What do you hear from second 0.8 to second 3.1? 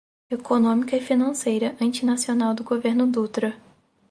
e financeira antinacional do governo